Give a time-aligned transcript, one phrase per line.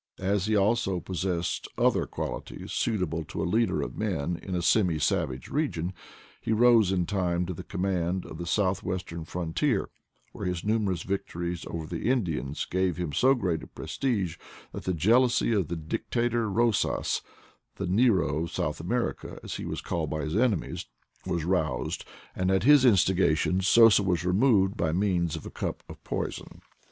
[0.17, 4.97] As he also possessed other qualities suitable to a leader of men in a semi
[4.97, 5.93] savage region,
[6.41, 9.91] he rose in time to the command of the southwestern frontier,
[10.31, 14.37] where his numerous victories over the Indians gave him so great a prestige
[14.71, 17.21] that the jealousy of the Dictator Bosas—
[17.75, 20.87] the Nero of South America, as he was called by his enemies—
[21.27, 22.05] was roused,
[22.35, 26.61] and at his instigation Sosa was removed by means of a cup of poison.